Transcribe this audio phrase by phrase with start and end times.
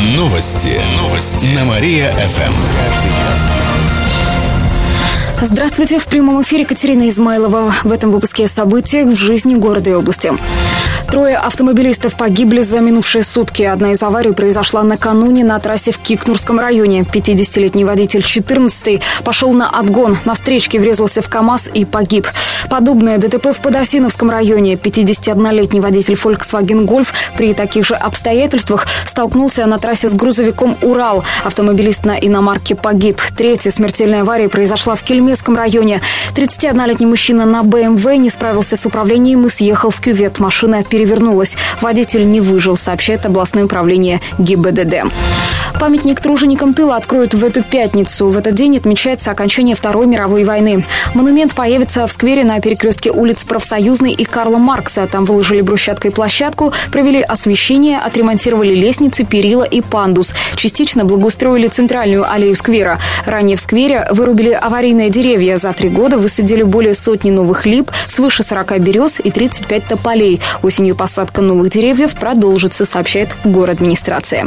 [0.00, 0.80] Новости.
[0.96, 1.48] Новости.
[1.48, 3.87] На Мария-ФМ.
[5.40, 6.00] Здравствуйте.
[6.00, 7.72] В прямом эфире Катерина Измайлова.
[7.84, 10.32] В этом выпуске события в жизни города и области.
[11.06, 13.62] Трое автомобилистов погибли за минувшие сутки.
[13.62, 17.02] Одна из аварий произошла накануне на трассе в Кикнурском районе.
[17.02, 20.18] 50-летний водитель 14 пошел на обгон.
[20.24, 22.26] На встречке врезался в КАМАЗ и погиб.
[22.68, 24.74] Подобное ДТП в Подосиновском районе.
[24.74, 31.22] 51-летний водитель Volkswagen Golf при таких же обстоятельствах столкнулся на трассе с грузовиком «Урал».
[31.44, 33.20] Автомобилист на иномарке погиб.
[33.36, 36.00] Третья смертельная авария произошла в Кельме Коломейском районе.
[36.34, 40.38] 31-летний мужчина на БМВ не справился с управлением и съехал в кювет.
[40.38, 41.54] Машина перевернулась.
[41.82, 45.12] Водитель не выжил, сообщает областное управление ГИБДД.
[45.78, 48.28] Памятник труженикам тыла откроют в эту пятницу.
[48.30, 50.84] В этот день отмечается окончание Второй мировой войны.
[51.14, 55.06] Монумент появится в сквере на перекрестке улиц Профсоюзной и Карла Маркса.
[55.06, 60.34] Там выложили брусчаткой площадку, провели освещение, отремонтировали лестницы, перила и пандус.
[60.56, 62.98] Частично благоустроили центральную аллею сквера.
[63.26, 65.58] Ранее в сквере вырубили аварийное деревья.
[65.58, 70.40] За три года высадили более сотни новых лип, свыше 40 берез и 35 тополей.
[70.62, 74.46] Осенью посадка новых деревьев продолжится, сообщает администрация.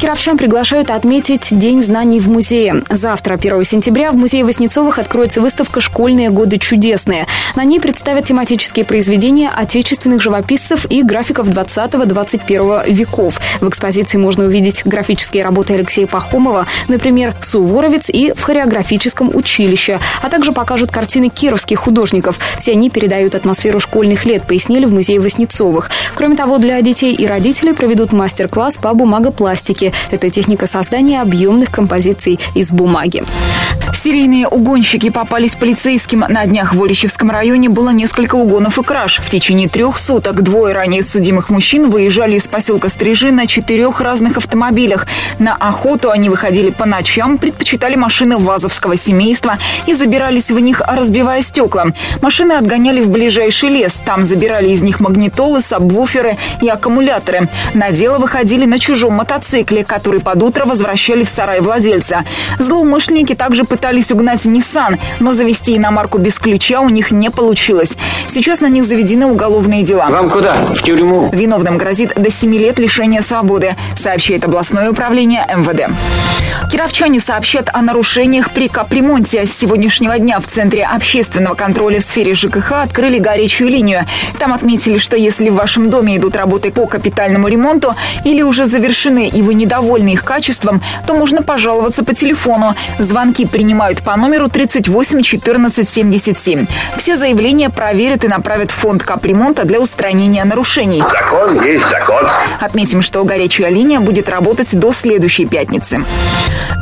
[0.00, 2.82] Кировчан приглашают отметить День знаний в музее.
[2.88, 7.26] Завтра, 1 сентября, в музее Воснецовых откроется выставка «Школьные годы чудесные».
[7.54, 13.40] На ней представят тематические произведения отечественных живописцев и графиков 20-21 веков.
[13.60, 20.00] В экспозиции можно увидеть графические работы Алексея Пахомова, например, «Суворовец» и в хореографическом училище училища,
[20.20, 22.38] а также покажут картины кировских художников.
[22.58, 25.90] Все они передают атмосферу школьных лет, пояснили в музее Воснецовых.
[26.14, 29.92] Кроме того, для детей и родителей проведут мастер-класс по бумагопластике.
[30.10, 33.24] Это техника создания объемных композиций из бумаги.
[33.94, 36.24] Серийные угонщики попались полицейским.
[36.28, 39.20] На днях в Олищевском районе было несколько угонов и краж.
[39.20, 44.38] В течение трех суток двое ранее судимых мужчин выезжали из поселка Стрижи на четырех разных
[44.38, 45.06] автомобилях.
[45.38, 51.42] На охоту они выходили по ночам, предпочитали машины вазовского семейства и забирались в них, разбивая
[51.42, 51.86] стекла.
[52.20, 54.00] Машины отгоняли в ближайший лес.
[54.04, 57.48] Там забирали из них магнитолы, сабвуферы и аккумуляторы.
[57.74, 62.24] На дело выходили на чужом мотоцикле, который под утро возвращали в сарай владельца.
[62.58, 67.96] Злоумышленники также пытались угнать Nissan, но завести иномарку без ключа у них не получилось.
[68.26, 70.08] Сейчас на них заведены уголовные дела.
[70.08, 70.56] Вам куда?
[70.74, 71.30] В тюрьму?
[71.32, 75.92] Виновным грозит до 7 лет лишения свободы, сообщает областное управление МВД.
[76.70, 79.46] Кировчане сообщат о нарушениях при капремонте.
[79.52, 84.06] С сегодняшнего дня в Центре общественного контроля в сфере ЖКХ открыли горячую линию.
[84.38, 89.28] Там отметили, что если в вашем доме идут работы по капитальному ремонту или уже завершены
[89.28, 92.74] и вы недовольны их качеством, то можно пожаловаться по телефону.
[92.98, 96.66] Звонки принимают по номеру 38 14 77.
[96.96, 101.02] Все заявления проверят и направят в фонд капремонта для устранения нарушений.
[101.02, 102.26] Закон есть закон.
[102.58, 106.02] Отметим, что горячая линия будет работать до следующей пятницы.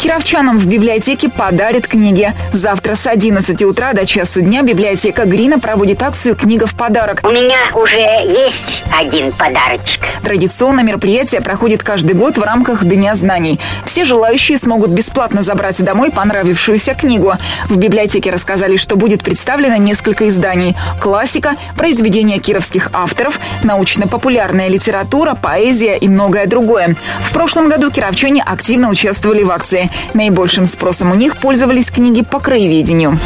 [0.00, 2.32] Кировчанам в библиотеке подарят книги.
[2.58, 7.20] Завтра с 11 утра до часу дня библиотека Грина проводит акцию «Книга в подарок».
[7.22, 10.00] У меня уже есть один подарочек.
[10.24, 13.60] Традиционно мероприятие проходит каждый год в рамках Дня знаний.
[13.84, 17.34] Все желающие смогут бесплатно забрать домой понравившуюся книгу.
[17.68, 20.76] В библиотеке рассказали, что будет представлено несколько изданий.
[21.00, 26.96] Классика, произведения кировских авторов, научно-популярная литература, поэзия и многое другое.
[27.22, 29.92] В прошлом году кировчане активно участвовали в акции.
[30.14, 33.18] Наибольшим спросом у них пользовались книги по краеведению.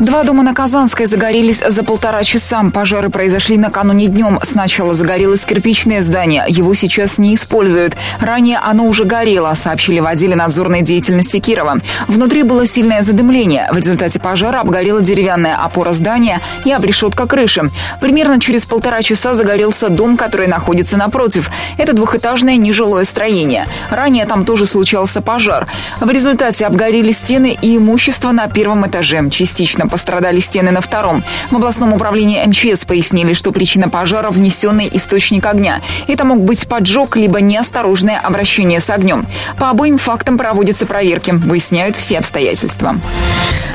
[0.00, 2.62] Два дома на Казанской загорелись за полтора часа.
[2.72, 4.38] Пожары произошли накануне днем.
[4.42, 6.44] Сначала загорелось кирпичное здание.
[6.48, 7.96] Его сейчас не используют.
[8.18, 11.78] Ранее оно уже горело, сообщили в отделе надзорной деятельности Кирова.
[12.08, 13.68] Внутри было сильное задымление.
[13.72, 17.70] В результате пожара обгорела деревянная опора здания и обрешетка крыши.
[18.00, 21.50] Примерно через полтора часа загорелся дом, который находится напротив.
[21.78, 23.66] Это двухэтажное нежилое строение.
[23.90, 25.66] Ранее там тоже случался пожар.
[26.00, 29.28] В результате обгорели стены и имущество на первом этаже.
[29.30, 31.24] Частично пострадали стены на втором.
[31.50, 35.80] В областном управлении МЧС пояснили, что причина пожара– внесенный источник огня.
[36.06, 39.26] Это мог быть поджог, либо неосторожное обращение с огнем.
[39.58, 42.96] По обоим фактам проводятся проверки, выясняют все обстоятельства.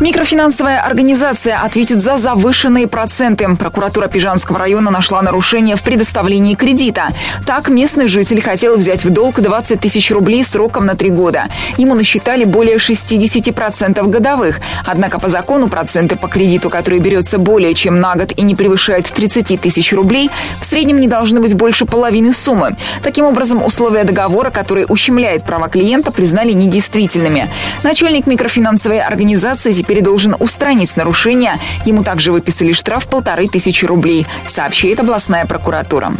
[0.00, 3.48] Микрофинансовая организация ответит за завышенные проценты.
[3.56, 7.08] Прокуратура Пижанского района нашла нарушение в предоставлении кредита.
[7.46, 11.44] Так, местный житель хотел взять в долг 20 тысяч рублей сроком на три года.
[11.76, 14.60] Ему насчитали более 60% годовых.
[14.84, 19.06] Однако по закону проценты по кредиту, который берется более чем на год и не превышает
[19.06, 20.30] 30 тысяч рублей,
[20.60, 22.76] в среднем не должны быть больше половины суммы.
[23.02, 27.48] Таким образом, условия договора, который ущемляет права клиента, признали недействительными.
[27.82, 31.58] Начальник микрофинансовой организации теперь должен устранить нарушения.
[31.84, 36.12] Ему также выписали штраф полторы тысячи рублей, сообщает областная прокуратура.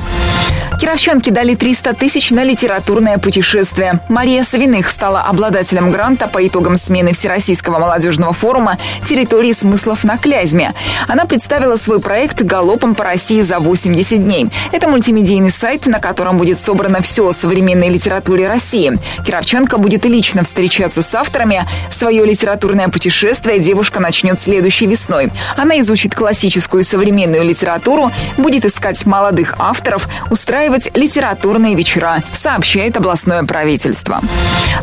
[0.80, 4.00] Кировчанке дали 300 тысяч на литературное путешествие.
[4.08, 10.74] Мария Савиных стала обладателем гранта по итогам смены Всероссийского молодежного форума «Территории смыслов на Клязьме».
[11.08, 14.48] Она представила свой проект «Галопом по России за 80 дней».
[14.72, 18.92] Это мультимедийный сайт, на котором будет собрано все о современной литературе России.
[19.26, 21.66] Кировченко будет лично встречаться с авторами.
[21.90, 25.32] Свое литературное путешествие девушка начнет следующей весной.
[25.56, 33.42] Она изучит классическую и современную литературу, будет искать молодых авторов, устраивать литературные вечера, сообщает областное
[33.44, 34.20] правительство.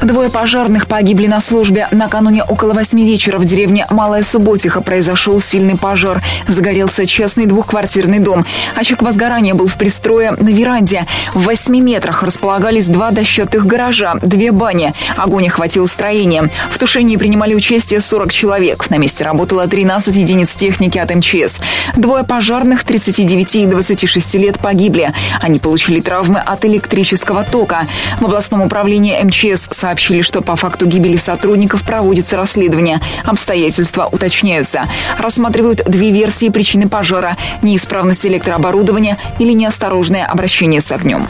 [0.02, 1.88] Двое пожарных погибли на службе.
[1.92, 6.21] Накануне около восьми вечера в деревне Малая Субботиха произошел сильный пожар.
[6.47, 8.45] Загорелся частный двухквартирный дом.
[8.75, 11.06] Очаг возгорания был в пристрое на веранде.
[11.33, 14.94] В восьми метрах располагались два дощатых гаража, две бани.
[15.15, 16.50] Огонь охватил строение.
[16.69, 18.89] В тушении принимали участие 40 человек.
[18.89, 21.62] На месте работало 13 единиц техники от МЧС.
[21.95, 25.13] Двое пожарных 39 и 26 лет погибли.
[25.39, 27.88] Они получили травмы от электрического тока.
[28.19, 33.00] В областном управлении МЧС сообщили, что по факту гибели сотрудников проводится расследование.
[33.30, 34.88] Обстоятельства уточняются.
[35.20, 41.28] Рассматривают две версии причины пожара– неисправность электрооборудования или неосторожное обращение с огнем.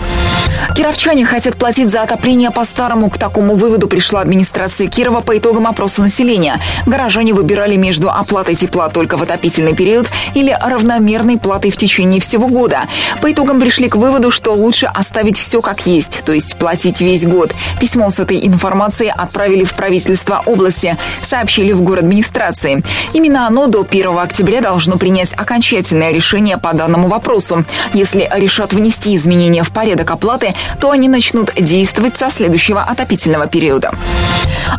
[0.75, 3.09] Кировчане хотят платить за отопление по-старому.
[3.09, 6.57] К такому выводу пришла администрация Кирова по итогам опроса населения.
[6.85, 12.47] Горожане выбирали между оплатой тепла только в отопительный период или равномерной платой в течение всего
[12.47, 12.83] года.
[13.21, 17.25] По итогам пришли к выводу, что лучше оставить все как есть, то есть платить весь
[17.25, 17.53] год.
[17.81, 22.83] Письмо с этой информацией отправили в правительство области, сообщили в город администрации.
[23.13, 27.65] Именно оно до 1 октября должно принять окончательное решение по данному вопросу.
[27.93, 33.93] Если решат внести изменения в порядок оплаты, то они начнут действовать со следующего отопительного периода.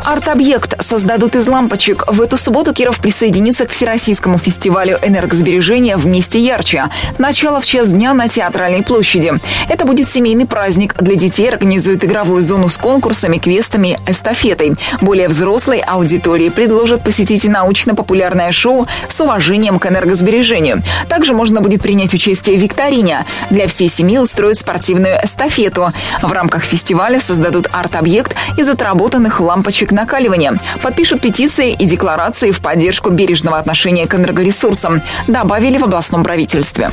[0.05, 2.05] Арт-объект создадут из лампочек.
[2.07, 6.89] В эту субботу Киров присоединится к Всероссийскому фестивалю энергосбережения «Вместе ярче».
[7.19, 9.33] Начало в час дня на Театральной площади.
[9.69, 10.95] Это будет семейный праздник.
[11.01, 14.75] Для детей организуют игровую зону с конкурсами, квестами, эстафетой.
[15.01, 20.83] Более взрослой аудитории предложат посетить научно-популярное шоу с уважением к энергосбережению.
[21.09, 23.25] Также можно будет принять участие в викторине.
[23.51, 25.93] Для всей семьи устроят спортивную эстафету.
[26.23, 30.59] В рамках фестиваля создадут арт-объект из отработанных лампочек накаливания.
[30.83, 36.91] Подпишут петиции и декларации в поддержку бережного отношения к энергоресурсам, добавили в областном правительстве.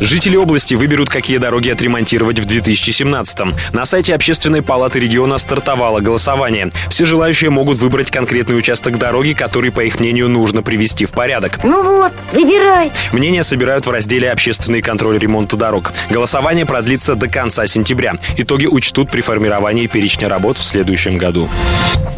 [0.00, 3.54] Жители области выберут, какие дороги отремонтировать в 2017-м.
[3.72, 6.70] На сайте Общественной палаты региона стартовало голосование.
[6.88, 11.60] Все желающие могут выбрать конкретный участок дороги, который, по их мнению, нужно привести в порядок.
[11.62, 12.92] Ну вот, выбирай.
[13.12, 15.92] Мнения собирают в разделе «Общественный контроль ремонта дорог».
[16.10, 18.14] Голосование продлится до конца сентября.
[18.36, 21.48] Итоги учтут при формировании перечня работ в следующем году.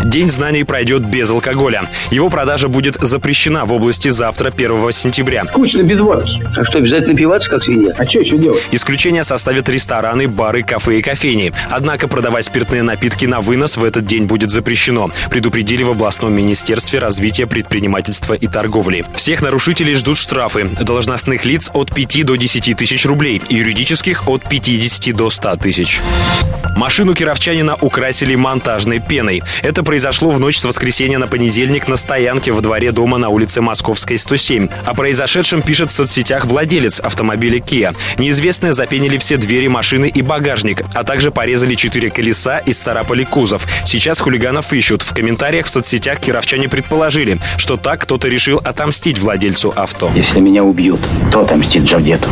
[0.04, 1.90] День знаний пройдет без алкоголя.
[2.10, 5.44] Его продажа будет запрещена в области завтра, 1 сентября.
[5.46, 6.42] Скучно без водки.
[6.56, 7.92] А что, обязательно пиваться, как свинья?
[7.98, 8.62] А что еще делать?
[8.70, 11.52] Исключение составят рестораны, бары, кафе и кофейни.
[11.68, 17.00] Однако продавать спиртные напитки на вынос в этот день будет запрещено, предупредили в областном министерстве
[17.08, 19.06] развития предпринимательства и торговли.
[19.14, 20.68] Всех нарушителей ждут штрафы.
[20.78, 26.02] Должностных лиц от 5 до 10 тысяч рублей, юридических от 50 до 100 тысяч.
[26.76, 29.42] Машину кировчанина украсили монтажной пеной.
[29.62, 33.62] Это произошло в ночь с воскресенья на понедельник на стоянке во дворе дома на улице
[33.62, 34.68] Московской, 107.
[34.84, 37.96] О произошедшем пишет в соцсетях владелец автомобиля Kia.
[38.18, 43.66] Неизвестные запенили все двери машины и багажник, а также порезали четыре колеса и сцарапали кузов.
[43.86, 45.02] Сейчас хулиганов ищут.
[45.02, 50.10] В комментариях в соцсетях кировчане предположили, что так кто-то решил отомстить владельцу авто.
[50.16, 51.00] Если меня убьют,
[51.32, 52.28] то отомстит Джавдету.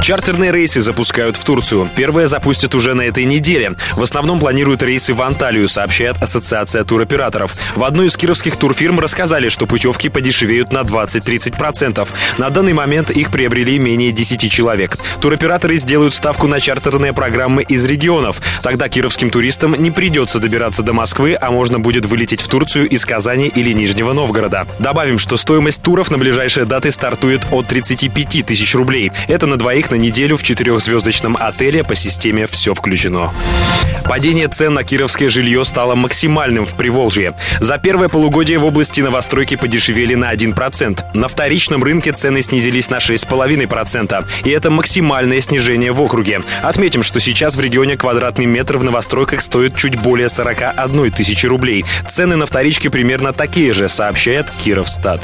[0.00, 1.90] Чартерные рейсы запускают в Турцию.
[1.96, 3.74] Первые запустят уже на этой неделе.
[3.94, 7.56] В основном планируют рейсы в Анталию, сообщает Ассоциация туроператоров.
[7.74, 12.08] В одной из кировских турфирм рассказали, что путевки подешевеют на 20-30%.
[12.38, 14.96] На данный момент их приобрели менее 10 человек.
[15.20, 18.40] Туроператоры сделают ставку на чартерные программы из регионов.
[18.62, 23.04] Тогда кировским туристам не придется добираться до Москвы, а можно будет вылететь в Турцию из
[23.04, 24.66] Казани или Нижнего Новгорода.
[24.80, 29.12] Добавим, что стоимость туров на ближайшие даты стартует от 35 тысяч рублей.
[29.28, 33.32] Это на двоих на неделю в четырехзвездочном отеле по системе «Все включено».
[34.08, 37.34] Падение цен на кировское жилье стало максимальным в Приволжье.
[37.60, 41.14] За первое полугодие в области новостройки подешевели на 1%.
[41.14, 44.26] На вторичном рынке цены снизились на 6,5%.
[44.44, 46.40] И это максимальное снижение в округе.
[46.62, 51.84] Отметим, что сейчас в регионе квадратный метр в новостройках стоит чуть более 41 тысячи рублей.
[52.06, 55.22] Цены на вторичке примерно такие реже, сообщает Кировстат.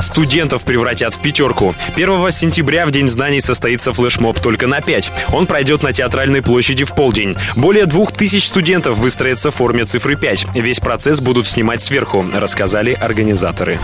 [0.00, 1.74] Студентов превратят в пятерку.
[1.96, 5.10] 1 сентября в День знаний состоится флешмоб только на 5.
[5.32, 7.36] Он пройдет на Театральной площади в полдень.
[7.56, 10.54] Более двух тысяч студентов выстроятся в форме цифры 5.
[10.54, 13.80] Весь процесс будут снимать сверху, рассказали организаторы.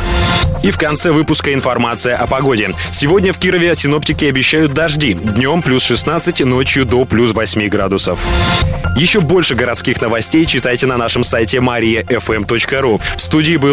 [0.62, 2.70] И в конце выпуска информация о погоде.
[2.92, 5.14] Сегодня в Кирове синоптики обещают дожди.
[5.14, 8.24] Днем плюс 16, ночью до плюс 8 градусов.
[8.96, 13.00] Еще больше городских новостей читайте на нашем сайте mariafm.ru.
[13.16, 13.56] В студии